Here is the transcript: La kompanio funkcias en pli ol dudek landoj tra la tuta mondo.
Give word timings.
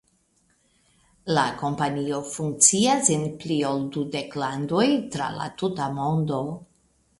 La 1.37 1.43
kompanio 1.59 2.21
funkcias 2.37 3.13
en 3.17 3.29
pli 3.45 3.59
ol 3.75 3.85
dudek 3.99 4.41
landoj 4.45 4.89
tra 5.17 5.31
la 5.39 5.49
tuta 5.63 5.93
mondo. 6.03 6.45